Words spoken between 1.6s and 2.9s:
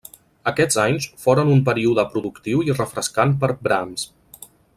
període productiu i